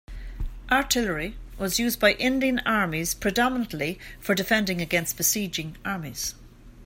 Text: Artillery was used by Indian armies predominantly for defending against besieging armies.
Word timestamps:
Artillery 0.71 1.35
was 1.59 1.77
used 1.77 1.99
by 1.99 2.13
Indian 2.13 2.57
armies 2.65 3.13
predominantly 3.13 3.99
for 4.19 4.33
defending 4.33 4.81
against 4.81 5.15
besieging 5.15 5.75
armies. 5.85 6.33